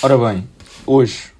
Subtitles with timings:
[0.00, 0.48] Ora bem,
[0.86, 1.32] hoje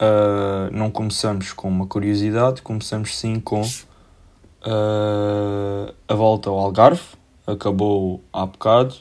[0.00, 7.02] uh, não começamos com uma curiosidade, começamos sim com uh, a volta ao Algarve.
[7.44, 8.94] Acabou há bocado.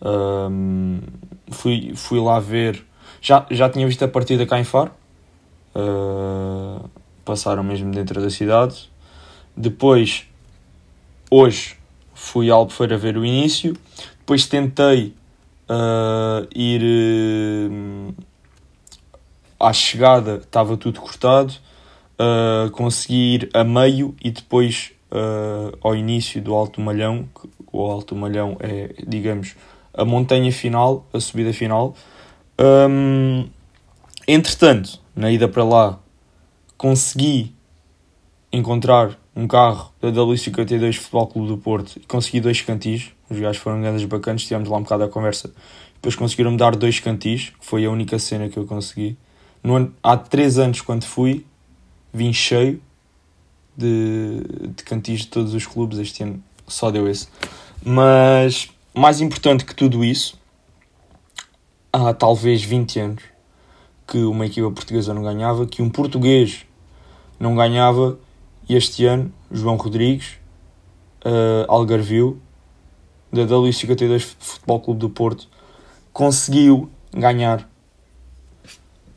[0.00, 1.00] Um,
[1.50, 2.86] fui, fui lá ver.
[3.20, 4.92] Já, já tinha visto a partida cá em Faro.
[5.74, 6.88] Uh,
[7.22, 8.90] passaram mesmo dentro da cidade.
[9.54, 10.26] Depois,
[11.30, 11.76] hoje,
[12.14, 13.76] fui a Albufeira ver o início.
[14.20, 15.14] Depois tentei
[15.68, 16.82] uh, ir
[17.70, 18.14] uh,
[19.58, 21.54] à chegada, estava tudo cortado.
[22.18, 24.92] Uh, consegui ir a meio e depois
[25.80, 27.26] ao início do Alto Malhão.
[27.72, 29.54] O Alto Malhão é, digamos,
[29.94, 31.94] a montanha final, a subida final.
[32.58, 33.48] Um,
[34.28, 35.98] entretanto, na ida para lá,
[36.76, 37.54] consegui
[38.52, 43.12] encontrar um carro da W52 Futebol Clube do Porto e consegui dois cantis.
[43.28, 45.52] Os gajos foram grandes bacanas, tivemos lá um bocado a conversa.
[45.94, 49.16] Depois conseguiram-me dar dois cantis, que foi a única cena que eu consegui.
[49.62, 51.44] No ano, há três anos, quando fui,
[52.12, 52.80] vim cheio
[53.76, 54.42] de,
[54.76, 55.98] de cantis de todos os clubes.
[55.98, 57.28] Este ano só deu esse.
[57.84, 60.38] Mas mais importante que tudo isso,
[61.92, 63.22] há talvez 20 anos
[64.06, 66.64] que uma equipa portuguesa não ganhava, que um português
[67.40, 68.18] não ganhava,
[68.68, 70.38] e este ano, João Rodrigues,
[71.24, 72.40] uh, Algarvio,
[73.32, 75.48] da W52 Futebol Clube do Porto,
[76.12, 77.68] conseguiu ganhar.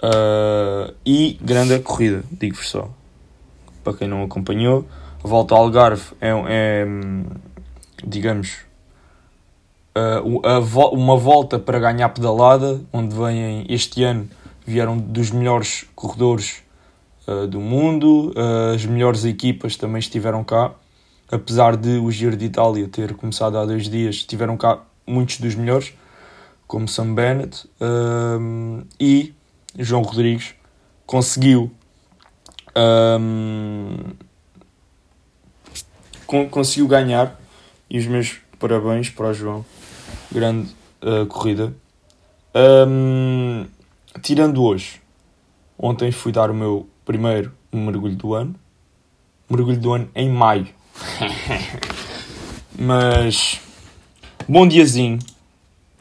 [0.02, 2.89] Uh, e grande corrida, digo-vos só.
[3.83, 4.85] Para quem não acompanhou,
[5.23, 6.87] a volta ao Algarve é, é
[8.05, 8.59] digamos,
[9.97, 14.30] uh, uma volta para ganhar pedalada, onde vêm este ano
[14.65, 16.63] vieram dos melhores corredores
[17.27, 18.33] uh, do mundo,
[18.73, 20.71] as melhores equipas também estiveram cá,
[21.31, 25.55] apesar de o Giro de Itália ter começado há dois dias, estiveram cá muitos dos
[25.55, 25.94] melhores,
[26.67, 27.69] como Sam Bennett,
[28.99, 29.33] e
[29.77, 30.53] João Rodrigues
[31.05, 31.71] conseguiu
[32.75, 33.97] um,
[36.49, 37.39] conseguiu ganhar
[37.89, 39.65] e os meus parabéns para o João
[40.31, 40.70] grande
[41.02, 41.73] uh, corrida.
[42.55, 43.65] Um,
[44.21, 45.02] tirando hoje,
[45.77, 48.55] ontem fui dar o meu primeiro mergulho do ano.
[49.49, 50.67] Mergulho do ano em maio.
[52.77, 53.60] mas
[54.48, 55.20] bom diazinho,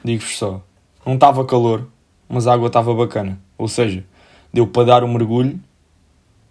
[0.04, 0.62] digo-vos só.
[1.04, 1.88] Não estava calor,
[2.28, 3.40] mas a água estava bacana.
[3.56, 4.04] Ou seja,
[4.52, 5.60] deu para dar o mergulho,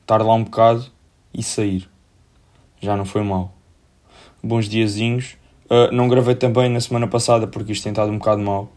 [0.02, 0.86] estar lá um bocado
[1.34, 1.88] e sair.
[2.82, 3.54] Já não foi mal.
[4.44, 5.38] Bons diazinhos
[5.70, 8.72] Uh, não gravei também na semana passada porque isto tem estado um bocado mal.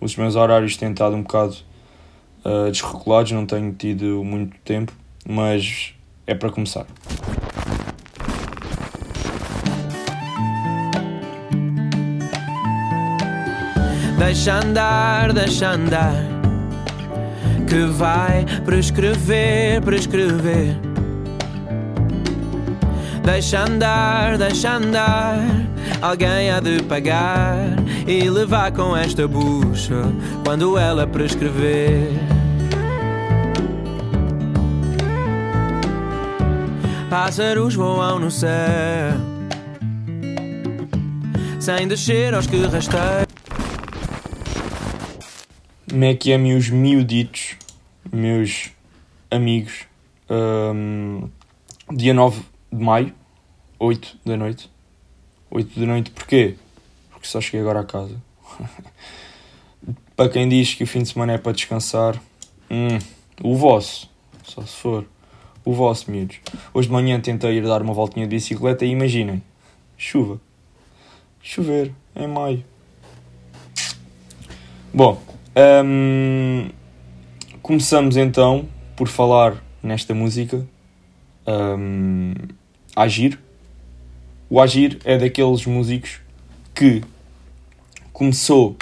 [0.00, 1.56] Os meus horários têm estado um bocado
[2.44, 4.92] uh, desregulados, não tenho tido muito tempo,
[5.28, 5.92] mas
[6.24, 6.86] é para começar.
[14.26, 16.12] Deixa andar, deixa andar,
[17.68, 20.76] que vai prescrever, prescrever.
[23.22, 25.38] Deixa andar, deixa andar
[26.02, 27.56] Alguém há de pagar
[28.04, 30.02] e levar com esta bucha
[30.44, 32.10] quando ela prescrever.
[37.08, 39.14] Pássaros voam no céu
[41.60, 43.25] sem descer aos que rasteiam.
[45.96, 47.56] Como é que é, meus miuditos,
[48.12, 48.70] meus
[49.30, 49.86] amigos?
[50.28, 51.30] Um,
[51.90, 53.14] dia 9 de maio,
[53.78, 54.70] 8 da noite
[55.50, 56.56] 8 da noite, porquê?
[57.08, 58.14] Porque só cheguei agora a casa.
[60.14, 62.20] para quem diz que o fim de semana é para descansar,
[62.70, 62.98] hum,
[63.42, 64.10] o vosso,
[64.44, 65.06] só se for.
[65.64, 66.40] O vosso, miúdos.
[66.74, 69.42] Hoje de manhã tentei ir dar uma voltinha de bicicleta e imaginem,
[69.96, 70.38] chuva.
[71.40, 72.62] Chover, em maio.
[74.92, 75.35] Bom,
[75.84, 76.68] hum,
[77.62, 80.66] começamos então por falar nesta música,
[81.46, 82.34] hum,
[82.94, 83.38] Agir,
[84.48, 86.20] o Agir é daqueles músicos
[86.74, 87.02] que
[88.12, 88.76] começou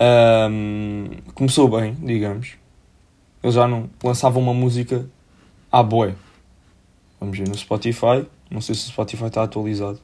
[0.00, 2.54] um, começou bem, digamos.
[3.42, 5.08] Ele já não lançava uma música
[5.70, 6.14] à boé.
[7.20, 8.26] Vamos ver no Spotify.
[8.50, 10.00] Não sei se o Spotify está atualizado.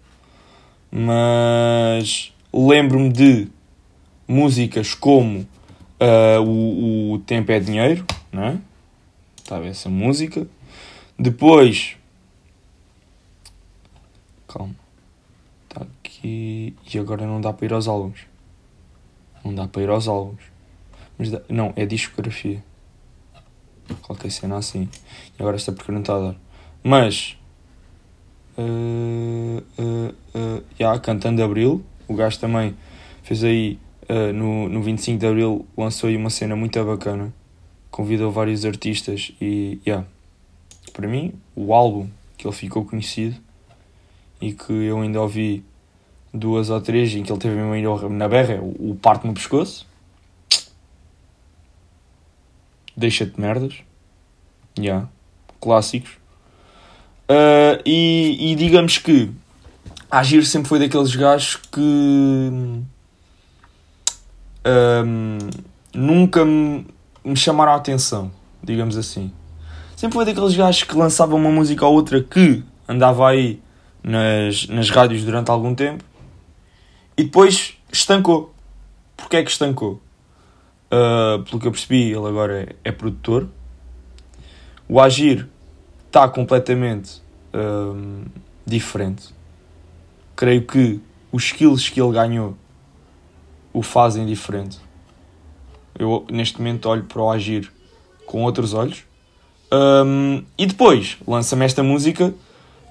[0.90, 3.48] Mas lembro-me de
[4.28, 5.46] músicas como
[6.00, 8.58] uh, o, o Tempo é Dinheiro, não é?
[9.36, 10.46] Estava essa música.
[11.18, 11.96] Depois
[14.52, 14.74] Calma.
[15.68, 16.74] Está aqui.
[16.92, 18.26] E agora não dá para ir aos álbuns.
[19.44, 20.42] Não dá para ir aos álbuns.
[21.16, 21.40] Mas dá...
[21.48, 22.62] Não, é discografia.
[24.02, 24.88] Qualquer cena assim.
[25.38, 26.36] E agora esta porque não está a dar.
[26.82, 27.36] Mas.
[28.58, 31.84] Uh, uh, uh, cantando Abril.
[32.08, 32.76] O gajo também
[33.22, 33.78] fez aí
[34.10, 37.32] uh, no, no 25 de Abril lançou aí uma cena muito bacana,
[37.90, 40.06] convidou vários artistas e, yeah,
[40.92, 43.36] para mim, o álbum que ele ficou conhecido
[44.40, 45.62] e que eu ainda ouvi
[46.34, 49.88] duas ou três em que ele teve mesmo na berra, o, o Parte no Pescoço,
[52.96, 53.76] Deixa-te merdas,
[54.78, 55.08] yeah,
[55.58, 56.10] clássicos.
[57.30, 59.30] Uh, e, e digamos que
[60.10, 62.82] Agir sempre foi daqueles gajos que
[64.66, 65.38] um,
[65.94, 66.86] nunca me,
[67.24, 68.30] me, chamaram a atenção,
[68.62, 69.32] digamos assim.
[69.96, 73.60] Sempre foi daqueles gajos que lançavam uma música ou outra que andava aí
[74.02, 76.04] nas, nas rádios durante algum tempo
[77.16, 78.54] e depois estancou.
[79.16, 80.00] Porquê é que estancou?
[80.86, 83.48] Uh, pelo que eu percebi, ele agora é, é produtor.
[84.88, 85.46] O Agir
[86.08, 87.22] está completamente
[87.54, 88.24] um,
[88.66, 89.40] diferente
[90.40, 90.98] creio que
[91.30, 92.56] os skills que ele ganhou
[93.72, 94.78] o fazem diferente.
[95.98, 97.70] Eu neste momento olho para o agir
[98.26, 99.04] com outros olhos.
[99.72, 102.34] Um, e depois lança-me esta música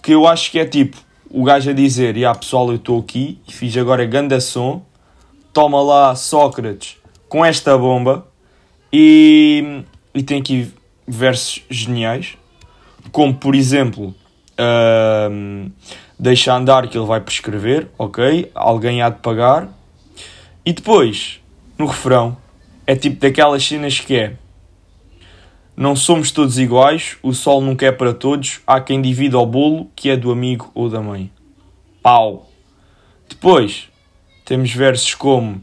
[0.01, 0.97] que eu acho que é tipo
[1.29, 4.81] o gajo a dizer: e yeah, pessoal, eu estou aqui e fiz agora ganda som,
[5.53, 6.97] toma lá Sócrates
[7.27, 8.27] com esta bomba.
[8.91, 9.83] E,
[10.15, 10.73] e tem aqui
[11.07, 12.37] versos geniais,
[13.11, 14.15] como por exemplo.
[15.31, 15.71] Um,
[16.19, 18.51] deixa andar que ele vai prescrever, ok?
[18.53, 19.69] Alguém há de pagar.
[20.69, 21.41] E depois,
[21.79, 22.37] no refrão,
[22.85, 24.35] é tipo daquelas cenas que é
[25.75, 29.89] não somos todos iguais, o sol nunca é para todos, há quem divida o bolo
[29.95, 31.31] que é do amigo ou da mãe.
[32.03, 32.51] Pau!
[33.27, 33.89] Depois,
[34.45, 35.59] temos versos como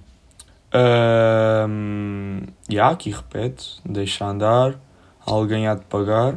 [0.75, 4.75] um, yeah, aqui repete, deixa andar,
[5.25, 6.35] alguém há de pagar.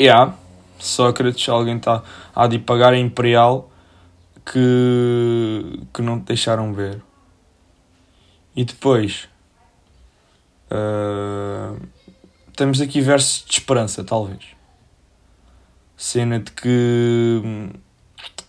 [0.00, 0.34] Yeah,
[0.76, 2.02] Sócrates, alguém está
[2.34, 3.70] a de pagar a Imperial
[4.44, 7.00] que, que não te deixaram ver.
[8.54, 9.28] E depois
[10.70, 11.80] uh,
[12.56, 14.44] temos aqui versos de esperança, talvez.
[15.96, 17.42] Cena de que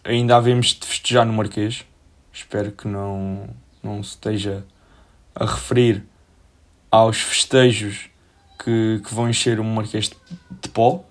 [0.04, 1.86] ainda havemos de festejar no Marquês.
[2.34, 3.50] Espero que não,
[3.84, 4.66] não se esteja
[5.36, 6.04] a referir
[6.90, 8.10] aos festejos
[8.64, 10.16] que, que vão encher o Marquês de,
[10.62, 11.04] de pó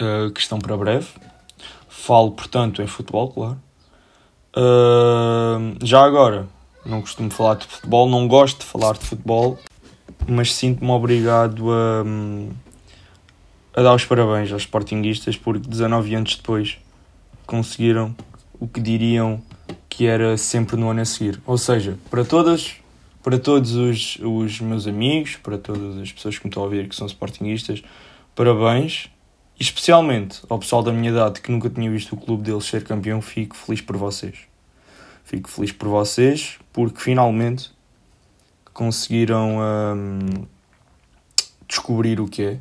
[0.00, 1.08] uh, que estão para breve.
[1.88, 3.60] Falo, portanto, em futebol, claro.
[4.56, 6.48] Uh, já agora,
[6.88, 9.58] não costumo falar de futebol, não gosto de falar de futebol,
[10.26, 12.04] mas sinto-me obrigado a,
[13.78, 16.78] a dar os parabéns aos Sportinguistas porque 19 anos depois
[17.46, 18.14] conseguiram
[18.58, 19.40] o que diriam
[19.88, 21.40] que era sempre no ano a seguir.
[21.46, 22.76] Ou seja, para todas,
[23.22, 26.88] para todos os, os meus amigos, para todas as pessoas que me estão a ouvir
[26.88, 27.82] que são Sportinguistas,
[28.34, 29.10] parabéns
[29.60, 33.20] especialmente ao pessoal da minha idade que nunca tinha visto o clube deles ser campeão,
[33.20, 34.47] fico feliz por vocês.
[35.28, 37.70] Fico feliz por vocês porque finalmente
[38.72, 40.46] conseguiram hum,
[41.68, 42.58] descobrir o que é.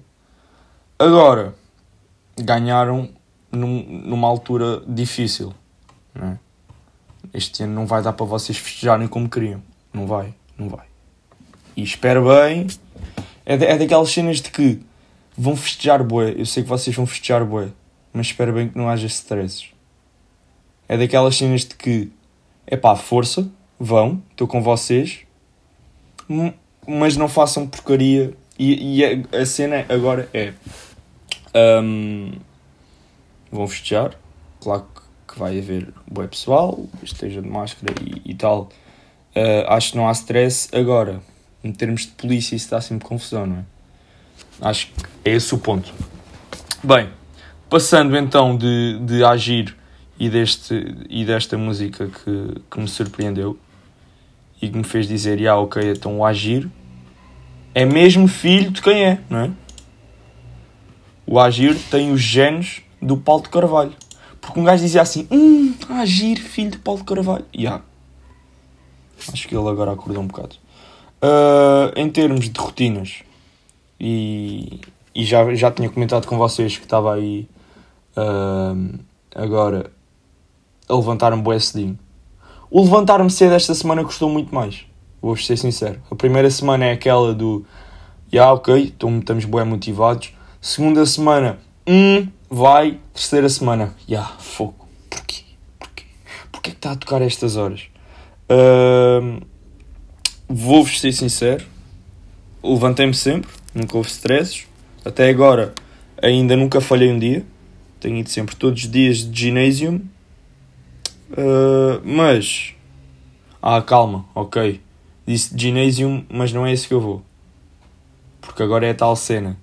[0.99, 1.55] Agora,
[2.37, 3.09] ganharam
[3.49, 5.53] num, numa altura difícil.
[6.13, 6.37] É?
[7.33, 9.63] Este ano não vai dar para vocês festejarem como queriam.
[9.93, 10.87] Não vai, não vai.
[11.73, 12.67] E espero bem.
[13.45, 14.81] É, de, é daquelas cenas de que
[15.37, 16.33] vão festejar bué.
[16.35, 17.69] Eu sei que vocês vão festejar bué,
[18.11, 19.69] mas espero bem que não haja stresses.
[20.89, 22.11] É daquelas cenas de que,
[22.67, 23.49] é pá, força,
[23.79, 25.21] vão, estou com vocês,
[26.85, 28.33] mas não façam porcaria.
[28.59, 30.53] E, e a, a, cena agora é:
[31.81, 32.33] um,
[33.49, 34.15] vão festejar,
[34.59, 34.85] claro
[35.27, 38.69] que, vai haver bué pessoal, esteja de máscara e, e tal.
[39.35, 40.67] Uh, acho que não há stress.
[40.75, 41.21] Agora,
[41.63, 43.63] em termos de polícia, isso dá sempre confusão, não é?
[44.59, 45.93] Acho que é esse o ponto.
[46.83, 47.09] Bem,
[47.69, 49.77] passando então de, de agir
[50.19, 53.57] e, deste, e desta música que, que me surpreendeu
[54.61, 56.69] e que me fez dizer, ah, ok, então o agir
[57.75, 59.51] é mesmo filho de quem é, não é?
[61.25, 63.93] O agir tem os genes do Paulo de Carvalho.
[64.39, 67.45] Porque um gajo dizia assim, hum, agir, filho de Paulo de Carvalho.
[67.55, 67.83] Yeah.
[69.31, 70.55] Acho que ele agora acordou um bocado.
[71.21, 73.23] Uh, em termos de rotinas,
[73.99, 74.79] e,
[75.13, 77.47] e já, já tinha comentado com vocês que estava aí
[78.15, 78.99] uh,
[79.35, 79.91] agora
[80.87, 81.97] a levantar-me bué cedinho.
[82.69, 84.85] O levantar-me cedo esta semana custou muito mais,
[85.21, 86.01] vou-vos ser sincero.
[86.11, 87.65] A primeira semana é aquela do
[88.31, 90.33] já yeah, ok, estamos bem motivados.
[90.59, 92.99] Segunda semana, hum, vai.
[93.13, 94.85] Terceira semana, já, yeah, fogo.
[95.09, 95.43] Porquê?
[95.79, 96.03] Porquê?
[96.51, 97.83] Porquê que está a tocar estas horas?
[98.51, 99.41] Uh,
[100.49, 101.65] Vou-vos ser sincero,
[102.63, 104.65] levantei-me sempre, nunca houve stresses.
[105.03, 105.73] Até agora
[106.21, 107.45] ainda nunca falhei um dia.
[107.99, 110.01] Tenho ido sempre todos os dias de ginásio.
[111.31, 112.73] Uh, mas.
[113.61, 114.81] Ah, calma, ok.
[115.25, 117.21] Disse Gymnasium, mas não é esse que eu vou.
[118.39, 119.57] Porque agora é a tal cena.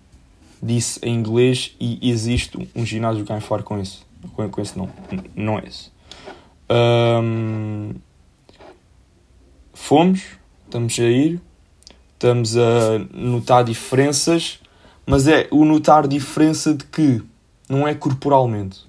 [0.62, 3.99] Disse em inglês e existe um ginásio cá em Faro com esse.
[4.35, 4.88] Com, com esse não.
[5.35, 5.90] Não é esse.
[6.71, 7.94] Um,
[9.73, 10.23] fomos,
[10.64, 11.40] estamos a ir,
[12.14, 14.61] estamos a notar diferenças,
[15.06, 17.23] mas é o notar diferença de que
[17.68, 18.80] não é corporalmente.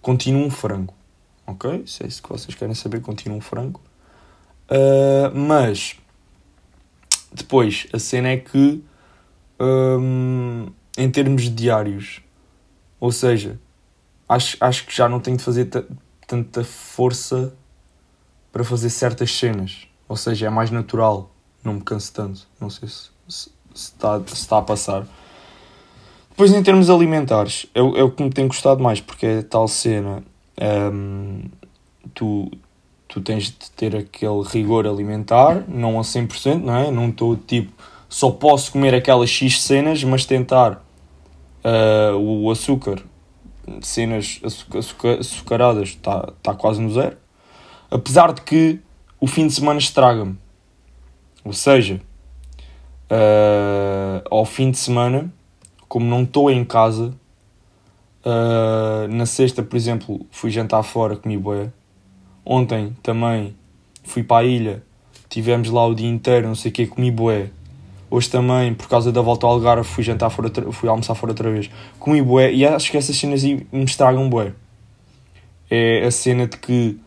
[0.00, 0.95] Continua um frango.
[1.46, 1.84] Ok?
[1.86, 3.80] Se é isso que vocês querem saber, continua um frango.
[4.68, 5.96] Uh, mas
[7.32, 8.82] depois a cena é que
[9.60, 12.20] um, em termos diários,
[12.98, 13.58] ou seja,
[14.28, 15.68] acho, acho que já não tenho de fazer
[16.26, 17.54] tanta força
[18.50, 19.86] para fazer certas cenas.
[20.08, 21.30] Ou seja, é mais natural,
[21.62, 22.48] não me canso tanto.
[22.60, 25.06] Não sei se, se, se, está, se está a passar.
[26.30, 29.66] Depois, em termos alimentares, é, é o que me tem gostado mais, porque é tal
[29.68, 30.22] cena.
[30.60, 31.42] Um,
[32.14, 32.50] tu,
[33.08, 36.90] tu tens de ter aquele rigor alimentar, não a 100%, não é?
[36.90, 37.72] Não estou tipo,
[38.08, 40.82] só posso comer aquelas X cenas, mas tentar
[41.64, 43.02] uh, o açúcar,
[43.82, 44.40] cenas
[44.74, 47.16] açucar, açucaradas, está tá quase no zero.
[47.90, 48.80] Apesar de que
[49.20, 50.36] o fim de semana estraga-me.
[51.44, 52.00] Ou seja,
[53.10, 55.32] uh, ao fim de semana,
[55.88, 57.14] como não estou em casa,
[58.26, 61.72] uh, na sexta, por exemplo, fui jantar fora, comi boia
[62.48, 63.56] Ontem também
[64.04, 64.80] fui para a ilha,
[65.28, 67.50] tivemos lá o dia inteiro, não sei o que, comi boé.
[68.08, 71.50] Hoje também, por causa da volta ao Algarve, fui jantar fora, fui almoçar fora outra
[71.50, 71.68] vez.
[71.98, 74.52] Comi boé e acho que essas cenas me estragam boé.
[75.68, 77.00] É a cena de que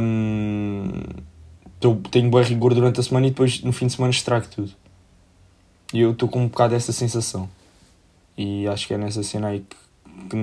[0.00, 0.92] hum,
[2.12, 4.70] tenho boé rigor durante a semana e depois no fim de semana estrago tudo.
[5.92, 7.48] E eu estou com um bocado dessa sensação.
[8.38, 9.76] E acho que é nessa cena aí que,
[10.28, 10.36] que,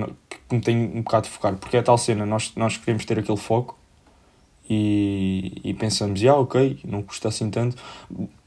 [0.48, 1.54] que me tenho um bocado de focar.
[1.56, 3.78] Porque é tal cena, nós, nós queremos ter aquele foco
[4.68, 7.76] e, e pensamos, ah, ok, não custa assim tanto.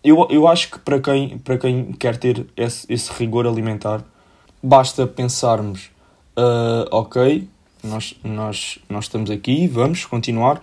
[0.01, 4.03] Eu, eu acho que para quem, para quem quer ter esse, esse rigor alimentar,
[4.61, 5.89] basta pensarmos,
[6.37, 7.47] uh, ok,
[7.83, 10.61] nós, nós, nós estamos aqui, vamos continuar,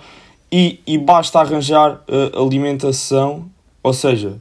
[0.50, 3.50] e, e basta arranjar uh, alimentação,
[3.83, 4.38] ou seja,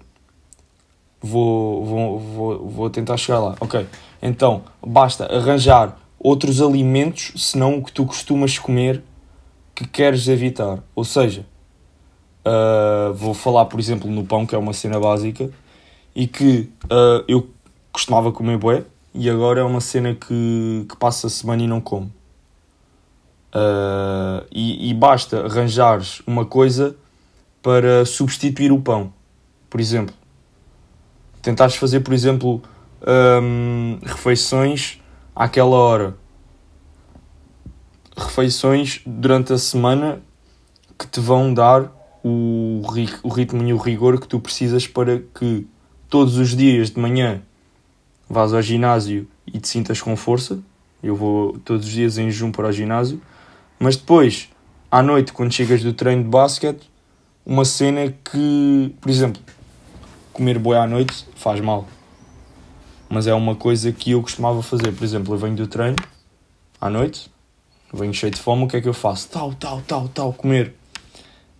[1.22, 3.86] vou, vou, vou, vou tentar chegar lá, ok,
[4.22, 9.02] então basta arranjar outros alimentos senão o que tu costumas comer
[9.74, 10.84] que queres evitar.
[10.94, 11.46] Ou seja,
[12.46, 15.50] uh, vou falar, por exemplo, no pão, que é uma cena básica,
[16.14, 17.50] e que uh, eu
[17.92, 18.84] costumava comer bué,
[19.14, 22.12] e agora é uma cena que, que passa a semana e não como.
[23.56, 26.96] Uh, e, e, basta arranjares uma coisa
[27.64, 29.12] para substituir o pão.
[29.70, 30.14] Por exemplo,
[31.42, 32.62] tentares fazer, por exemplo,
[33.42, 35.00] um, refeições
[35.40, 36.18] àquela hora
[38.18, 40.22] refeições durante a semana
[40.98, 41.90] que te vão dar
[42.22, 42.82] o,
[43.24, 45.66] o ritmo e o rigor que tu precisas para que
[46.10, 47.42] todos os dias de manhã
[48.30, 50.60] vás ao ginásio e te sintas com força.
[51.02, 53.22] Eu vou todos os dias em jejum para o ginásio,
[53.80, 54.50] mas depois,
[54.92, 56.92] à noite, quando chegas do treino de basquete,
[57.46, 59.42] uma cena que, por exemplo,
[60.34, 61.88] comer boi à noite faz mal.
[63.10, 64.92] Mas é uma coisa que eu costumava fazer.
[64.92, 65.98] Por exemplo, eu venho do treino
[66.80, 67.30] à noite,
[67.94, 69.30] venho cheio de fome, o que é que eu faço?
[69.30, 70.76] Tal, tal, tal, tal, comer.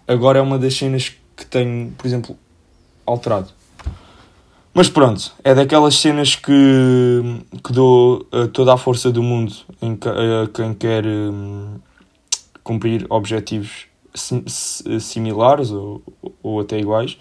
[0.08, 2.38] Agora é uma das cenas que tenho, por exemplo,
[3.06, 3.50] alterado.
[4.74, 6.52] Mas pronto, é daquelas cenas que,
[7.64, 11.80] que dou uh, toda a força do mundo em, a quem quer um,
[12.64, 14.44] cumprir objetivos sim,
[15.00, 16.02] similares ou,
[16.42, 17.18] ou até iguais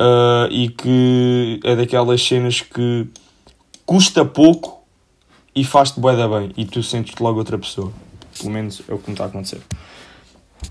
[0.00, 3.06] uh, e que é daquelas cenas que
[3.90, 4.84] custa pouco
[5.52, 7.92] e faz-te bué da bem e tu sentes-te logo outra pessoa.
[8.38, 9.60] Pelo menos é o que me está a acontecer.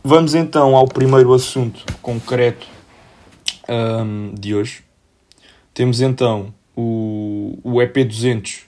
[0.02, 2.66] Vamos então ao primeiro assunto concreto
[3.68, 4.86] um, de hoje.
[5.74, 8.62] Temos então o, o EP200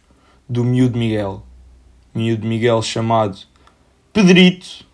[0.50, 1.42] do Miúdo Miguel.
[2.14, 3.40] Miúdo Miguel chamado
[4.12, 4.86] Pedrito,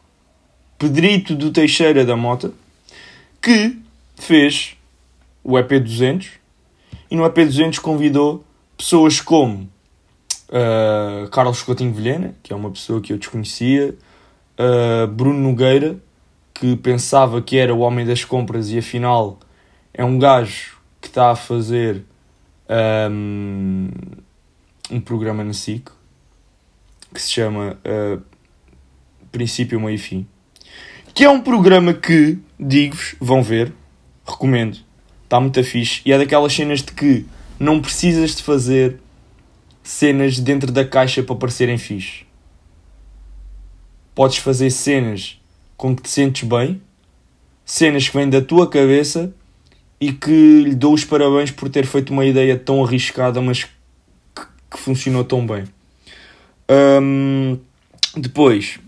[0.78, 2.54] Pedrito do Teixeira da Mota,
[3.42, 3.76] que
[4.18, 4.78] fez
[5.44, 6.28] o EP200
[7.10, 8.46] e no EP200 convidou
[8.78, 9.70] pessoas como
[10.50, 13.96] uh, Carlos Coutinho Vilhena, que é uma pessoa que eu desconhecia,
[14.60, 15.98] uh, Bruno Nogueira,
[16.54, 19.40] que pensava que era o homem das compras e afinal
[19.94, 22.04] é um gajo que está a fazer
[23.10, 23.90] um,
[24.92, 25.90] um programa na SIC
[27.14, 28.22] que se chama uh,
[29.32, 30.28] Princípio, Meio e Fim.
[31.14, 33.74] Que é um programa que, digo-vos, vão ver,
[34.26, 34.78] recomendo,
[35.24, 37.26] está muito fixe e é daquelas cenas de que
[37.60, 39.00] não precisas de fazer
[39.84, 42.26] cenas dentro da caixa para parecerem fixe.
[44.14, 45.40] Podes fazer cenas
[45.76, 46.82] com que te sentes bem,
[47.66, 49.34] cenas que vêm da tua cabeça
[50.00, 53.72] e que lhe dou os parabéns por ter feito uma ideia tão arriscada, mas que,
[54.72, 55.66] que funcionou tão bem.
[56.70, 57.58] Um,
[58.16, 58.80] depois,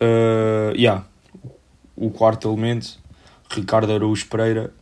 [0.00, 1.04] uh, yeah,
[1.96, 2.98] o quarto elemento,
[3.50, 4.72] Ricardo Araújo Pereira,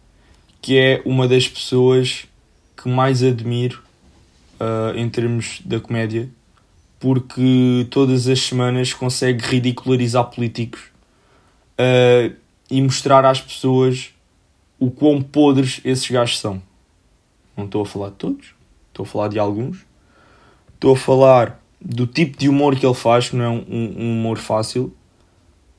[0.65, 2.25] que é uma das pessoas
[2.75, 3.83] que mais admiro
[4.59, 6.27] uh, em termos da comédia,
[6.99, 10.81] porque todas as semanas consegue ridicularizar políticos
[11.79, 12.35] uh,
[12.71, 14.15] e mostrar às pessoas
[14.79, 16.63] o quão podres esses gajos são.
[17.55, 18.47] Não estou a falar de todos,
[18.89, 19.85] estou a falar de alguns.
[20.77, 24.13] Estou a falar do tipo de humor que ele faz, que não é um, um
[24.13, 24.85] humor fácil,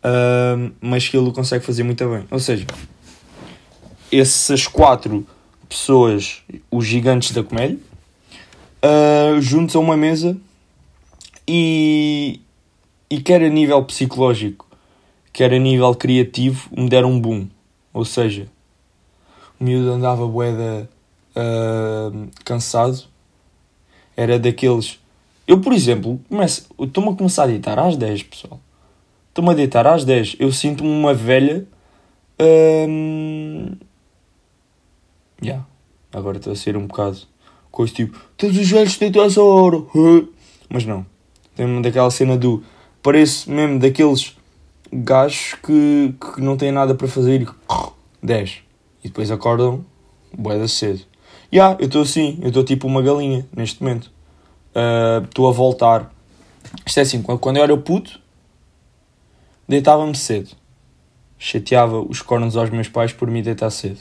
[0.04, 2.24] uh, mas que ele consegue fazer muito bem.
[2.30, 2.68] Ou seja,
[4.12, 5.26] essas quatro
[5.68, 7.80] pessoas, os gigantes da comédia,
[8.84, 10.38] uh, juntos a uma mesa
[11.48, 12.40] e,
[13.10, 14.68] e quer a nível psicológico,
[15.34, 17.48] quer a nível criativo, me deram um boom.
[17.94, 18.48] Ou seja,
[19.60, 20.90] o miúdo andava boeda
[21.36, 23.04] uh, cansado,
[24.16, 25.00] era daqueles.
[25.48, 26.20] Eu, por exemplo,
[26.80, 28.60] estou-me a começar a deitar às 10, pessoal.
[29.30, 30.38] Estou-me a deitar às 10.
[30.40, 31.68] Eu sinto-me uma velha.
[32.40, 33.78] Uh,
[35.42, 35.66] yeah.
[36.14, 37.20] Agora estou a ser um bocado
[37.76, 39.84] coisa tipo, todos os velhos deitam essa hora.
[40.70, 41.06] Mas não.
[41.56, 42.64] Tem daquela cena do.
[43.04, 44.36] Parece mesmo daqueles
[44.92, 47.48] gajos que, que não têm nada para fazer e
[48.24, 48.64] 10.
[49.04, 49.86] E depois acordam
[50.36, 51.02] boeda cedo.
[51.54, 54.12] Ya, yeah, eu estou assim, eu estou tipo uma galinha neste momento.
[54.74, 56.12] Ah, estou uh, a voltar.
[56.84, 58.20] Isto é assim, quando eu era puto,
[59.68, 60.50] deitava-me cedo.
[61.38, 64.00] Chateava os cornos aos meus pais por me deitar cedo.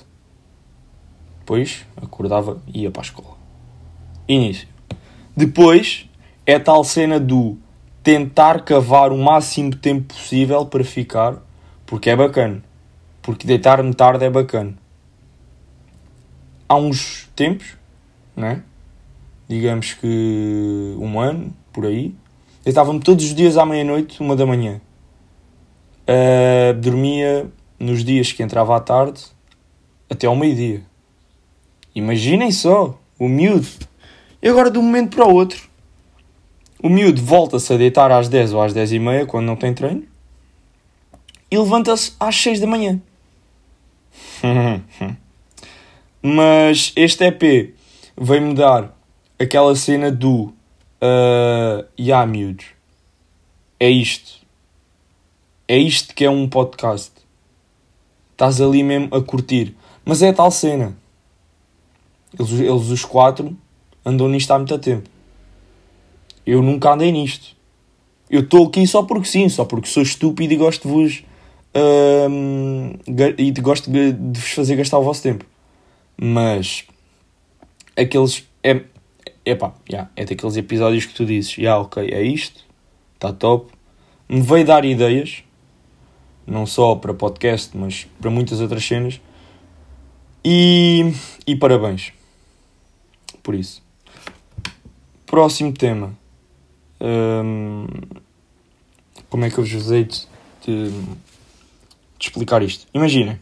[1.44, 3.36] Depois acordava e ia para a escola.
[4.26, 4.66] Início.
[5.36, 6.08] Depois
[6.46, 7.58] é tal cena do
[8.02, 11.36] tentar cavar o máximo de tempo possível para ficar,
[11.84, 12.64] porque é bacana.
[13.20, 14.74] Porque deitar-me tarde é bacana.
[16.66, 17.76] Há uns tempos,
[18.34, 18.62] né?
[19.46, 22.14] digamos que um ano, por aí,
[22.64, 24.80] deitava-me todos os dias à meia-noite, uma da manhã.
[26.08, 29.24] Uh, dormia nos dias que entrava à tarde
[30.08, 30.93] até ao meio-dia.
[31.94, 33.68] Imaginem só, o miúdo.
[34.42, 35.68] E agora, de um momento para o outro,
[36.82, 39.72] o miúdo volta-se a deitar às 10 ou às 10 e meia, quando não tem
[39.72, 40.04] treino,
[41.50, 43.00] e levanta-se às 6 da manhã.
[46.20, 47.74] Mas este EP
[48.16, 48.96] veio-me dar
[49.38, 50.52] aquela cena do
[51.00, 52.66] uh, yeah, miúdos,
[53.78, 54.44] é isto.
[55.66, 57.12] É isto que é um podcast.
[58.32, 59.74] Estás ali mesmo a curtir.
[60.04, 60.96] Mas é a tal cena.
[62.38, 63.56] Eles, eles os quatro
[64.04, 65.08] andam nisto há muito tempo.
[66.46, 67.56] Eu nunca andei nisto.
[68.28, 71.24] Eu estou aqui só porque sim, só porque sou estúpido e gosto de vos.
[71.76, 72.98] Uh,
[73.38, 75.44] e gosto de, de vos fazer gastar o vosso tempo.
[76.16, 76.84] Mas.
[77.96, 78.46] Aqueles.
[78.62, 78.82] É,
[79.44, 82.64] epá, yeah, é daqueles episódios que tu dizes: já, yeah, ok, é isto,
[83.14, 83.72] está top.
[84.28, 85.44] Me veio dar ideias,
[86.46, 89.20] não só para podcast, mas para muitas outras cenas.
[90.44, 91.12] E,
[91.46, 92.12] e parabéns
[93.44, 93.80] por isso.
[95.26, 96.16] Próximo tema.
[97.00, 97.86] Hum,
[99.28, 100.26] como é que eu vos hei de,
[100.64, 101.08] de, de
[102.18, 102.86] explicar isto?
[102.94, 103.38] Imaginem,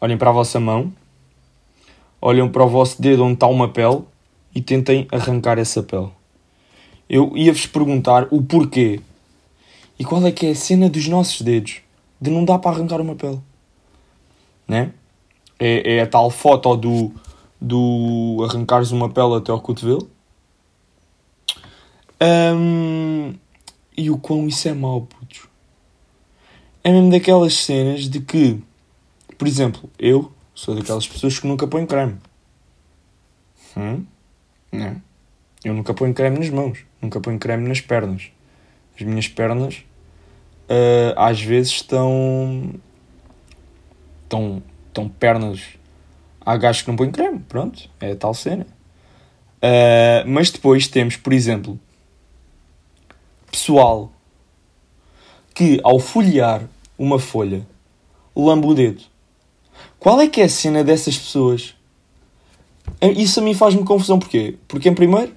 [0.00, 0.92] olhem para a vossa mão,
[2.20, 4.02] olhem para o vosso dedo onde está uma pele
[4.54, 6.10] e tentem arrancar essa pele.
[7.08, 9.00] Eu ia-vos perguntar o porquê
[9.98, 11.82] e qual é que é a cena dos nossos dedos
[12.20, 13.40] de não dar para arrancar uma pele.
[14.66, 14.90] Né?
[15.58, 17.12] É, é a tal foto do
[17.66, 20.08] do arrancares uma pele até ao cotovelo.
[22.20, 23.34] Um,
[23.96, 25.48] e o quão isso é mau, putos.
[26.82, 28.62] É mesmo daquelas cenas de que,
[29.36, 32.16] por exemplo, eu sou daquelas pessoas que nunca põem creme.
[33.76, 34.04] Hum?
[34.72, 35.02] Não.
[35.64, 38.30] Eu nunca ponho creme nas mãos, nunca ponho creme nas pernas.
[38.98, 39.84] As minhas pernas
[40.70, 42.74] uh, às vezes estão.
[44.22, 44.62] estão.
[44.88, 45.76] estão pernas
[46.46, 48.64] Há gajos que não põem creme, pronto, é a tal cena.
[49.56, 51.76] Uh, mas depois temos, por exemplo,
[53.50, 54.12] pessoal
[55.52, 56.62] que ao folhear
[56.96, 57.66] uma folha
[58.34, 59.02] lambe o dedo.
[59.98, 61.74] Qual é que é a cena dessas pessoas?
[63.00, 64.54] É, isso a mim faz-me confusão, porquê?
[64.68, 65.34] Porque, em primeiro,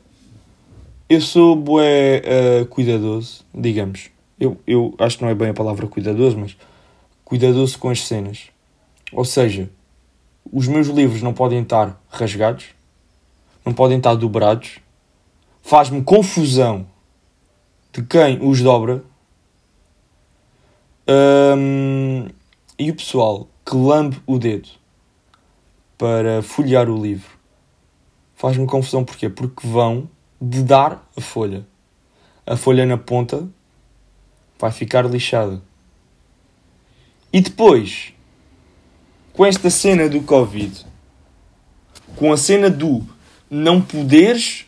[1.09, 4.11] eu sou bué uh, cuidadoso, digamos.
[4.39, 6.55] Eu, eu acho que não é bem a palavra cuidadoso, mas
[7.25, 8.49] cuidadoso com as cenas.
[9.11, 9.69] Ou seja,
[10.51, 12.67] os meus livros não podem estar rasgados,
[13.65, 14.79] não podem estar dobrados.
[15.61, 16.87] Faz-me confusão
[17.93, 19.03] de quem os dobra.
[21.07, 22.27] Um,
[22.77, 24.69] e o pessoal que lambe o dedo
[25.97, 27.29] para folhear o livro.
[28.35, 29.29] Faz-me confusão porquê?
[29.29, 30.09] Porque vão
[30.41, 31.67] de dar a folha.
[32.45, 33.47] A folha na ponta
[34.57, 35.61] vai ficar lixada.
[37.31, 38.13] E depois,
[39.39, 40.85] com esta cena do Covid,
[42.17, 43.07] com a cena do
[43.49, 44.65] não poderes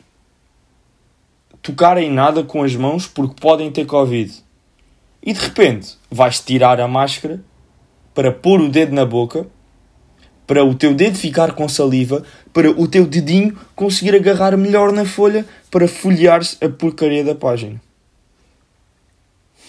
[1.62, 4.34] tocar em nada com as mãos porque podem ter Covid.
[5.22, 7.44] E de repente vais tirar a máscara
[8.14, 9.46] para pôr o dedo na boca,
[10.48, 15.04] para o teu dedo ficar com saliva, para o teu dedinho conseguir agarrar melhor na
[15.04, 17.82] folha para folhear-se a porcaria da página.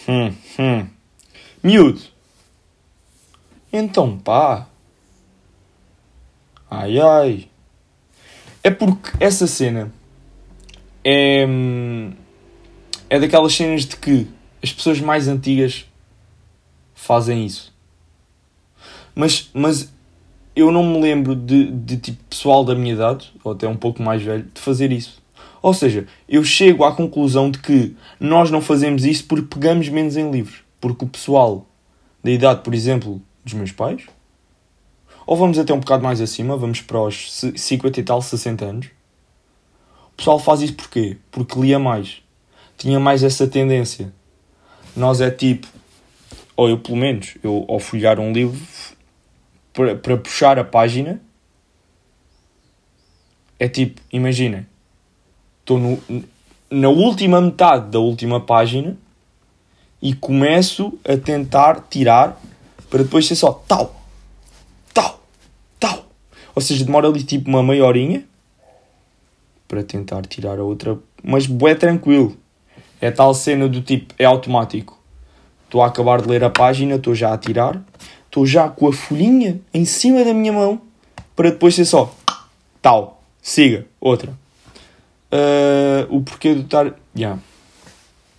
[0.08, 0.86] Hum, hum.
[1.60, 2.02] Miúdo.
[3.72, 4.68] Então pá.
[6.74, 7.48] Ai ai.
[8.64, 9.92] É porque essa cena
[11.04, 11.46] é.
[13.10, 14.26] É daquelas cenas de que
[14.62, 15.84] as pessoas mais antigas
[16.94, 17.74] fazem isso.
[19.14, 19.92] Mas, mas
[20.56, 24.02] eu não me lembro de, de tipo pessoal da minha idade, ou até um pouco
[24.02, 25.22] mais velho, de fazer isso.
[25.60, 30.16] Ou seja, eu chego à conclusão de que nós não fazemos isso porque pegamos menos
[30.16, 30.60] em livros.
[30.80, 31.66] Porque o pessoal
[32.24, 34.06] da idade, por exemplo, dos meus pais,
[35.26, 38.86] ou vamos até um bocado mais acima, vamos para os 50 e tal, 60 anos.
[40.12, 41.16] O pessoal faz isso porquê?
[41.30, 42.22] Porque lia mais.
[42.76, 44.12] Tinha mais essa tendência.
[44.94, 45.66] Nós é tipo,
[46.56, 48.60] ou eu pelo menos, eu ao folhear um livro
[49.72, 51.20] para, para puxar a página,
[53.58, 54.66] é tipo, imaginem,
[55.60, 56.02] estou no,
[56.70, 58.96] na última metade da última página
[60.00, 62.40] e começo a tentar tirar
[62.90, 64.01] para depois ser só tal.
[66.54, 68.24] Ou seja, demora ali tipo uma meia horinha
[69.66, 72.36] para tentar tirar a outra, mas bué tranquilo.
[73.00, 74.98] É tal cena do tipo, é automático.
[75.64, 77.82] Estou a acabar de ler a página, estou já a tirar,
[78.26, 80.80] estou já com a folhinha em cima da minha mão
[81.34, 82.14] para depois ser só
[82.82, 84.32] tal, siga, outra.
[85.32, 86.92] Uh, o porquê do estar.
[87.16, 87.40] Yeah.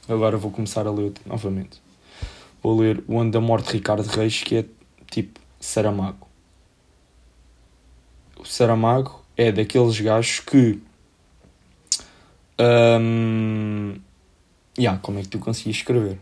[0.08, 1.82] Agora vou começar a ler novamente.
[2.62, 4.66] Vou ler O Ano da Morte de Ricardo Reis, que é
[5.10, 6.28] tipo Saramago.
[8.44, 10.78] O Saramago é daqueles gajos que.
[12.60, 13.96] Um,
[14.78, 16.20] yeah, como é que tu conseguias escrever?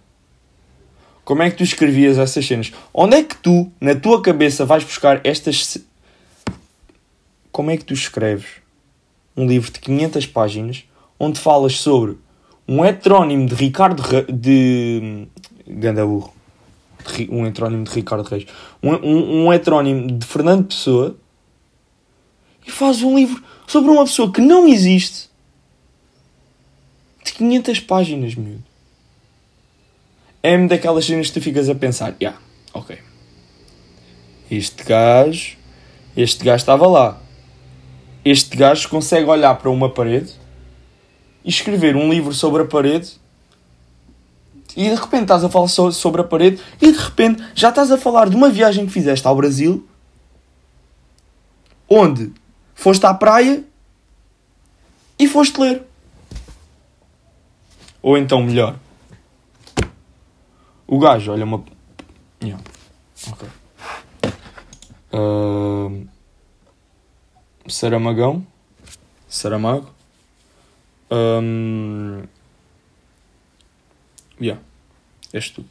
[1.26, 2.72] Como é que tu escrevias essas cenas?
[2.94, 5.80] Onde é que tu, na tua cabeça, vais buscar estas.
[7.52, 8.62] Como é que tu escreves
[9.36, 10.84] um livro de 500 páginas
[11.20, 12.18] onde falas sobre
[12.68, 14.26] um heterónimo de Ricardo Re...
[14.32, 15.28] de
[15.68, 16.34] Gandaburro
[17.30, 18.46] um heterónimo de Ricardo Reis
[18.82, 21.18] um, um, um heterónimo de Fernando Pessoa
[22.65, 25.30] e fazes um livro sobre uma pessoa que não existe
[27.24, 28.63] de 500 páginas, miúdo.
[30.43, 32.39] É-me daquelas cenas que tu ficas a pensar, yeah,
[32.74, 32.97] ok.
[34.50, 35.58] Este gajo,
[36.15, 37.21] este gajo estava lá
[38.24, 40.32] este gajo consegue olhar para uma parede
[41.43, 43.19] e escrever um livro sobre a parede
[44.78, 47.97] e de repente estás a falar sobre a parede e de repente já estás a
[47.97, 49.88] falar de uma viagem que fizeste ao Brasil
[51.89, 52.32] onde
[52.82, 53.63] foste à praia
[55.20, 55.84] e foste ler.
[58.02, 58.76] Ou então melhor.
[60.88, 61.63] O gajo olha uma.
[62.41, 62.63] Yeah.
[63.30, 63.48] Ok.
[65.13, 66.08] Uh...
[67.70, 68.46] Saramagão.
[69.30, 69.94] Saramago.
[71.12, 72.24] Um,
[74.41, 74.60] yeah.
[75.32, 75.63] És tu.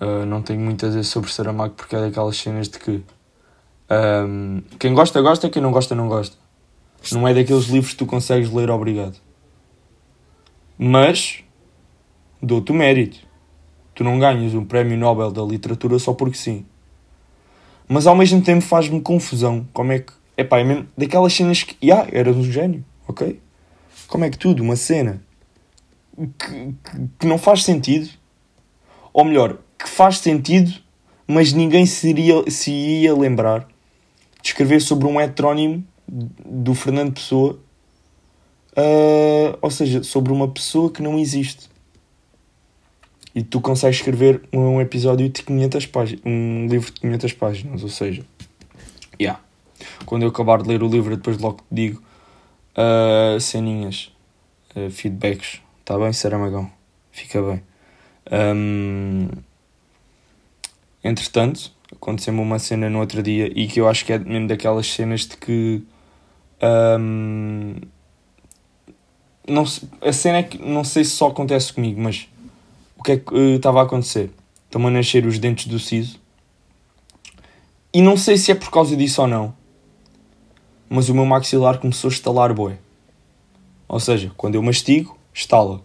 [0.00, 3.04] Uh, não tenho muito a dizer sobre Saramago porque é daquelas cenas de que
[3.90, 6.36] um, quem gosta, gosta, quem não gosta, não gosta.
[7.12, 9.16] Não é daqueles livros que tu consegues ler obrigado.
[10.78, 11.44] Mas
[12.42, 13.18] dou-te o mérito.
[13.94, 16.64] Tu não ganhas um prémio Nobel da literatura só porque sim.
[17.86, 21.62] Mas ao mesmo tempo faz-me confusão como é que é pá, é mesmo daquelas cenas
[21.62, 23.40] que, yeah, eras um gênio, ok?
[24.08, 25.22] Como é que tudo, uma cena
[26.16, 28.08] que, que, que não faz sentido,
[29.12, 30.72] ou melhor, que faz sentido,
[31.26, 33.68] mas ninguém se iria, se ia lembrar
[34.44, 37.58] de escrever sobre um heterónimo do Fernando Pessoa,
[38.76, 41.70] uh, ou seja, sobre uma pessoa que não existe.
[43.34, 47.88] E tu consegues escrever um episódio de 500 páginas, um livro de 500 páginas, ou
[47.88, 48.22] seja,
[49.18, 49.40] yeah.
[50.04, 52.02] Quando eu acabar de ler o livro, depois logo te digo
[52.76, 54.12] uh, ceninhas,
[54.76, 55.62] uh, feedbacks.
[55.80, 56.70] Está bem, Saramagão?
[57.10, 57.62] Fica bem.
[58.30, 59.28] Um,
[61.02, 64.86] entretanto, aconteceu-me uma cena no outro dia e que eu acho que é mesmo daquelas
[64.86, 65.82] cenas de que.
[66.62, 67.74] Um,
[69.46, 69.64] não,
[70.00, 72.28] a cena é que não sei se só acontece comigo, mas
[72.96, 74.30] o que é que uh, estava a acontecer?
[74.66, 76.18] Estão a nascer os dentes do siso
[77.92, 79.54] e não sei se é por causa disso ou não
[80.88, 82.76] mas o meu maxilar começou a estalar boi.
[83.88, 85.82] Ou seja, quando eu mastigo, estala.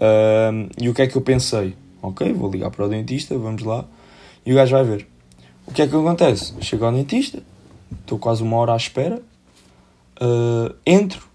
[0.00, 1.74] Um, e o que é que eu pensei?
[2.00, 3.84] Ok, vou ligar para o dentista, vamos lá.
[4.44, 5.08] E o gajo vai ver.
[5.66, 6.54] O que é que acontece?
[6.60, 7.42] Chego ao dentista,
[8.00, 9.22] estou quase uma hora à espera,
[10.20, 11.26] uh, entro,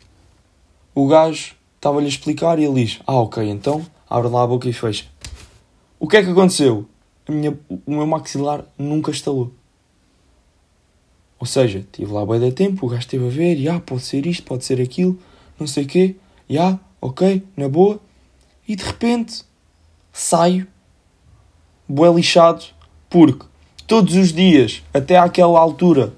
[0.93, 4.67] o gajo estava-lhe a explicar e ele diz: Ah, ok, então abre lá a boca
[4.69, 5.05] e fecha.
[5.99, 6.85] O que é que aconteceu?
[7.27, 9.51] Minha, o meu maxilar nunca estalou.
[11.39, 14.01] Ou seja, estive lá bem de tempo, o gajo esteve a ver, e ah, pode
[14.01, 15.17] ser isto, pode ser aquilo,
[15.59, 16.15] não sei o quê,
[16.49, 17.99] e ah, ok, na boa.
[18.67, 19.43] E de repente
[20.11, 20.67] saio,
[21.87, 22.65] bué lixado,
[23.09, 23.45] porque
[23.87, 26.13] todos os dias, até àquela altura,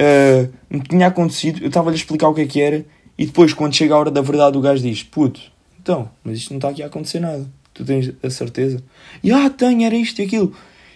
[0.00, 2.84] uh, me tinha acontecido, eu estava-lhe a explicar o que é que era,
[3.18, 5.40] e depois, quando chega a hora da verdade, o gajo diz: Puto,
[5.80, 7.46] então, mas isto não está aqui a acontecer nada.
[7.74, 8.82] Tu tens a certeza?
[9.22, 10.54] E ah, tenho, era isto e aquilo.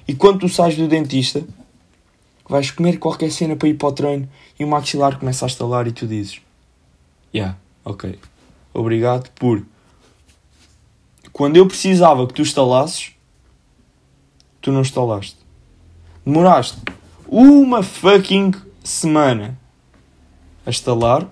[0.08, 1.44] E quando tu sais do dentista,
[2.48, 5.86] vais comer qualquer cena para ir para o treino e o maxilar começa a estalar
[5.86, 6.40] e tu dizes:
[7.34, 8.18] Yeah, ok.
[8.72, 9.64] Obrigado por.
[11.32, 13.12] Quando eu precisava que tu estalasses,
[14.66, 15.36] tu não estalaste.
[16.26, 16.78] Demoraste
[17.28, 18.52] uma fucking
[18.82, 19.56] semana
[20.66, 21.28] a estalar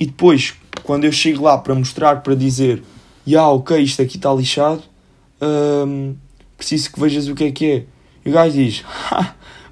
[0.00, 2.78] e depois, quando eu chego lá para mostrar, para dizer,
[3.24, 4.82] ya, yeah, ok, isto aqui está lixado,
[5.40, 6.16] hum,
[6.56, 7.84] preciso que vejas o que é que é.
[8.24, 8.84] E o gajo diz,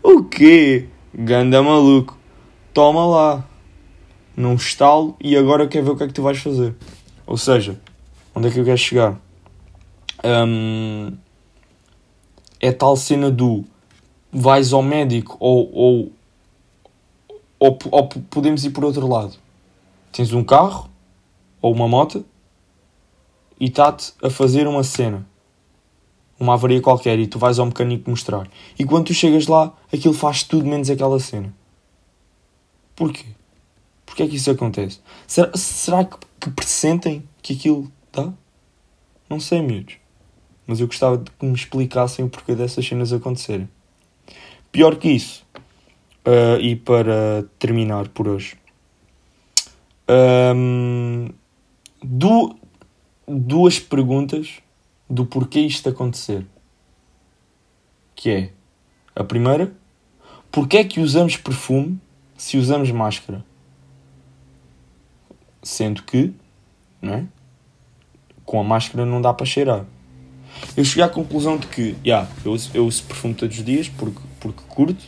[0.00, 0.87] o quê?
[1.12, 2.16] Ganda maluco,
[2.72, 3.44] toma lá.
[4.37, 6.77] Num estalo e agora quer ver o que é que tu vais fazer.
[7.27, 7.81] Ou seja,
[8.33, 9.20] onde é que eu quero chegar?
[10.24, 11.12] Hum,
[12.66, 13.64] é tal cena do
[14.33, 16.12] vais ao médico ou, ou,
[17.59, 19.37] ou, ou podemos ir por outro lado
[20.11, 20.88] tens um carro
[21.61, 22.24] ou uma moto
[23.59, 25.27] e está-te a fazer uma cena,
[26.38, 28.48] uma avaria qualquer, e tu vais ao mecânico mostrar.
[28.79, 31.55] E quando tu chegas lá, aquilo faz tudo menos aquela cena.
[32.94, 33.27] Porquê?
[34.05, 35.00] Porquê é que isso acontece?
[35.27, 38.33] Será, será que, que pressentem que aquilo dá?
[39.29, 39.96] Não sei, miúdos.
[40.66, 43.68] Mas eu gostava de que me explicassem o porquê dessas cenas acontecerem.
[44.72, 45.46] Pior que isso,
[46.27, 48.57] uh, e para terminar por hoje,
[50.57, 51.29] um,
[52.03, 52.57] du
[53.27, 54.61] duas perguntas
[55.09, 56.46] do porquê isto acontecer.
[58.14, 58.53] Que é
[59.14, 59.72] a primeira,
[60.50, 62.00] porquê é que usamos perfume
[62.37, 63.44] se usamos máscara?
[65.62, 66.33] Sendo que,
[67.00, 67.27] não é?
[68.44, 69.87] Com a máscara não dá para cheirar.
[70.77, 73.88] Eu cheguei à conclusão de que, yeah, eu, uso, eu uso perfume todos os dias
[73.88, 75.05] porque, porque curto,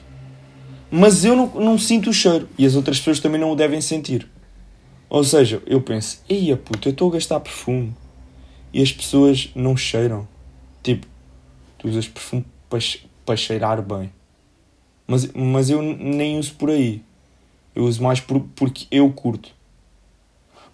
[0.90, 3.81] mas eu não, não sinto o cheiro e as outras pessoas também não o devem
[3.81, 4.29] sentir.
[5.09, 7.95] Ou seja, eu penso, eia puta, eu estou a gastar perfume
[8.73, 10.27] e as pessoas não cheiram.
[10.83, 11.07] Tipo,
[11.79, 12.79] tu usas perfume para,
[13.25, 14.12] para cheirar bem.
[15.07, 17.03] Mas, mas eu nem uso por aí.
[17.75, 19.51] Eu uso mais por, porque eu curto.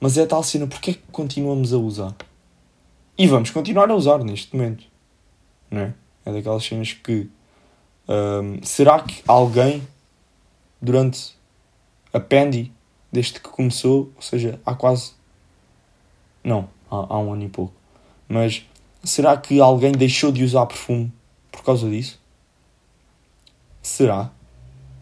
[0.01, 2.15] Mas é tal cena, porque é que continuamos a usar?
[3.17, 4.85] E vamos continuar a usar neste momento.
[5.71, 5.95] Não é?
[6.25, 7.29] É daquelas cenas que.
[8.09, 9.87] Um, será que alguém
[10.81, 11.37] durante
[12.13, 12.73] a Pendi
[13.13, 15.13] desde que começou, ou seja, há quase.
[16.43, 17.75] Não, há, há um ano e pouco.
[18.27, 18.65] Mas
[19.05, 21.13] será que alguém deixou de usar perfume
[21.51, 22.19] por causa disso?
[23.83, 24.31] Será?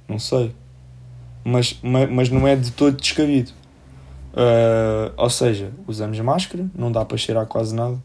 [0.08, 0.54] Não sei.
[1.44, 3.52] Mas, mas não é de todo descabido.
[4.32, 8.00] Uh, ou seja, usamos máscara, não dá para cheirar quase nada.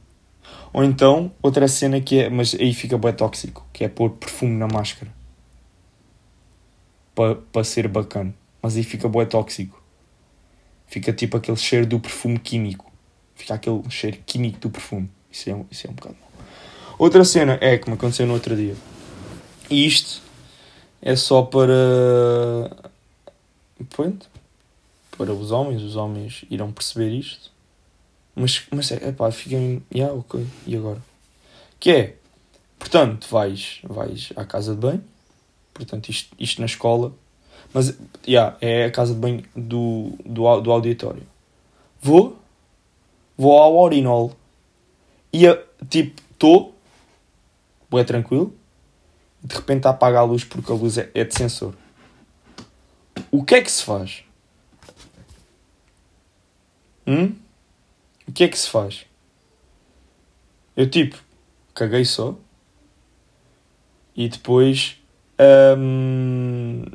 [0.73, 4.57] Ou então, outra cena que é, mas aí fica bem tóxico, que é pôr perfume
[4.57, 5.11] na máscara.
[7.13, 8.33] Para pa ser bacana.
[8.61, 9.81] Mas aí fica bem tóxico.
[10.87, 12.91] Fica tipo aquele cheiro do perfume químico.
[13.35, 15.09] Fica aquele cheiro químico do perfume.
[15.31, 16.29] Isso é, isso é um bocado mal.
[16.97, 18.75] Outra cena é que me aconteceu no outro dia.
[19.69, 20.21] E isto
[21.01, 21.73] é só para.
[23.89, 24.34] Pronto.
[25.17, 25.81] Para os homens.
[25.81, 27.51] Os homens irão perceber isto.
[28.35, 29.83] Mas, mas é pá, fiquem.
[29.93, 30.45] Yeah, ok.
[30.67, 31.01] E agora?
[31.79, 32.15] Que é.
[32.77, 35.03] Portanto, vais, vais à casa de banho.
[35.73, 37.13] Portanto, isto, isto na escola
[37.73, 37.93] mas,
[38.25, 41.23] yeah, é a casa de banho do, do, do auditório.
[42.01, 42.37] Vou,
[43.37, 44.33] vou ao urinol
[45.33, 45.41] e,
[45.89, 46.75] tipo, estou,
[47.91, 48.53] é tranquilo,
[49.41, 51.73] de repente apaga a luz porque a luz é, é de sensor.
[53.31, 54.23] O que é que se faz?
[57.07, 57.35] Hum?
[58.27, 59.05] O que é que se faz?
[60.75, 61.17] Eu, tipo,
[61.73, 62.35] caguei só
[64.15, 64.97] e depois.
[65.77, 66.85] Hum,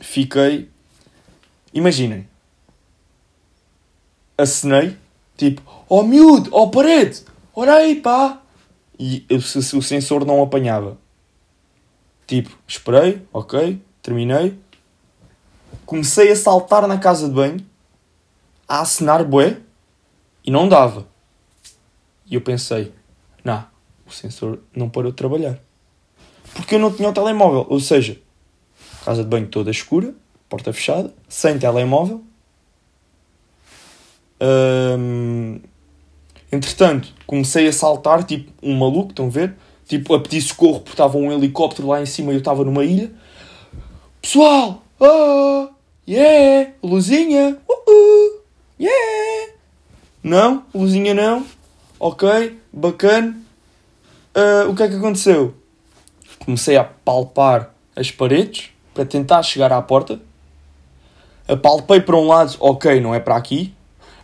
[0.00, 0.68] fiquei.
[1.74, 2.28] Imaginem.
[4.36, 4.96] Acenei,
[5.36, 7.22] tipo, oh miúdo, oh parede,
[7.54, 8.40] olha aí pá.
[8.98, 10.98] E o, o sensor não apanhava.
[12.26, 14.58] Tipo, esperei, ok, terminei.
[15.84, 17.64] Comecei a saltar na casa de banho,
[18.72, 19.58] a acenar bué,
[20.42, 21.06] e não dava.
[22.24, 22.90] E eu pensei,
[23.44, 23.62] não,
[24.06, 25.58] o sensor não parou de trabalhar.
[26.54, 28.18] Porque eu não tinha o telemóvel, ou seja,
[29.04, 30.14] casa de banho toda escura,
[30.48, 32.22] porta fechada, sem telemóvel.
[34.40, 35.60] Hum,
[36.50, 39.54] entretanto, comecei a saltar, tipo um maluco, estão a ver?
[39.86, 42.86] Tipo, a pedir socorro porque estava um helicóptero lá em cima e eu estava numa
[42.86, 43.12] ilha.
[44.22, 44.82] Pessoal!
[44.98, 45.68] Oh!
[46.08, 46.72] Yeah!
[46.82, 47.58] Luzinha!
[47.68, 48.31] Uh -uh,
[48.82, 49.52] yeah!
[50.22, 51.46] Não, luzinha não.
[51.98, 53.36] Ok, bacana.
[54.34, 55.54] Uh, o que é que aconteceu?
[56.44, 60.20] Comecei a palpar as paredes para tentar chegar à porta.
[61.46, 63.74] Apalpei para um lado, ok, não é para aqui.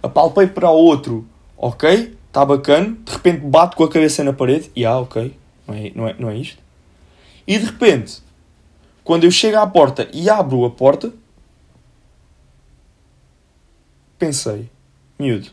[0.02, 2.96] Apalpei para outro, ok, está bacana.
[3.04, 5.34] De repente bato com a cabeça na parede e ah, ok,
[5.66, 6.62] não é, não, é, não é isto.
[7.46, 8.22] E de repente,
[9.02, 11.12] quando eu chego à porta e abro a porta,
[14.18, 14.70] pensei,
[15.18, 15.50] miúdo,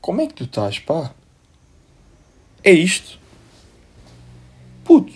[0.00, 1.14] como é que tu estás, pá?
[2.64, 3.18] É isto?
[4.84, 5.12] Puto.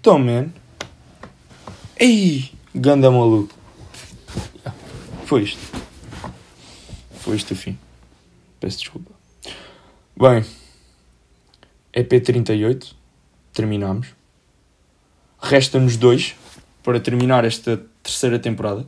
[0.00, 0.52] Então, man.
[1.98, 3.54] Ei, ganda maluco.
[5.24, 5.60] Foi isto.
[7.18, 7.76] Foi isto o fim.
[8.60, 9.10] Peço desculpa.
[10.16, 10.44] Bem,
[11.92, 12.94] EP38.
[13.52, 14.14] Terminamos.
[15.40, 16.34] Resta-nos dois
[16.82, 18.86] para terminar esta terceira temporada.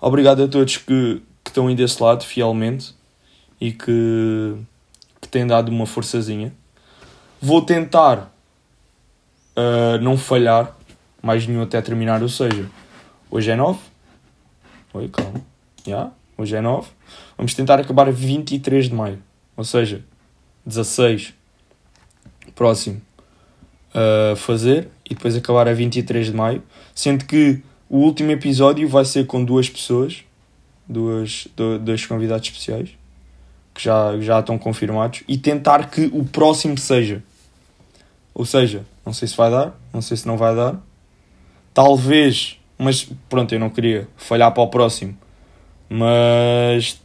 [0.00, 2.94] Obrigado a todos que, que estão aí desse lado, fielmente,
[3.60, 4.56] e que,
[5.20, 6.52] que têm dado uma forçazinha.
[7.40, 8.32] Vou tentar
[9.56, 10.76] uh, não falhar
[11.22, 12.68] mais nenhum até terminar, ou seja,
[13.30, 13.78] hoje é 9.
[14.92, 15.40] Oi, calma.
[15.86, 16.88] Yeah, hoje é 9.
[17.36, 19.22] Vamos tentar acabar a 23 de maio,
[19.56, 20.04] ou seja,
[20.64, 21.34] 16
[22.54, 23.00] próximo
[23.92, 26.62] a uh, fazer e depois acabar a 23 de maio,
[26.94, 30.24] sendo que o último episódio vai ser com duas pessoas,
[30.88, 31.46] duas,
[31.80, 32.90] dois convidados especiais,
[33.74, 37.22] que já, já estão confirmados, e tentar que o próximo seja.
[38.32, 40.76] Ou seja, não sei se vai dar, não sei se não vai dar.
[41.72, 45.16] Talvez, mas pronto, eu não queria falhar para o próximo.
[45.88, 47.00] Mas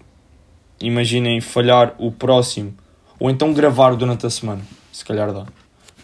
[0.79, 2.73] imaginem falhar o próximo,
[3.19, 5.45] ou então gravar durante a semana, se calhar dá.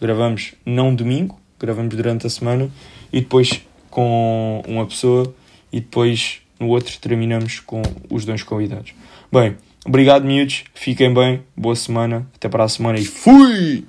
[0.01, 2.69] Gravamos não domingo, gravamos durante a semana
[3.11, 5.33] e depois com uma pessoa
[5.71, 8.93] e depois no outro terminamos com os dois convidados.
[9.31, 13.85] Bem, obrigado miúdos, fiquem bem, boa semana, até para a semana e fui!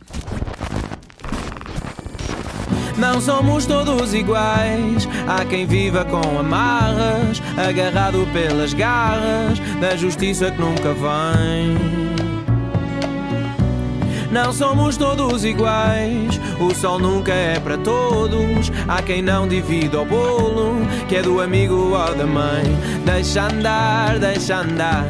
[2.99, 5.07] Não somos todos iguais.
[5.27, 12.06] Há quem viva com amarras, agarrado pelas garras da justiça que nunca vem.
[14.37, 18.71] Não somos todos iguais, o sol nunca é para todos.
[18.87, 20.75] Há quem não divida o bolo,
[21.09, 22.65] que é do amigo ou da mãe.
[23.07, 25.07] Deixa andar, deixa andar,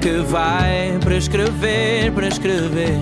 [0.00, 2.98] que vai prescrever, prescrever.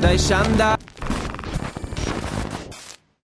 [0.00, 0.75] Deixa andar